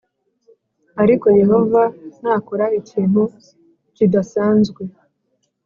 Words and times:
Ariko 1.03 1.25
Yehova 1.39 1.83
nakora 2.21 2.65
ikintu 2.79 3.21
kidasanzwe 3.95 4.81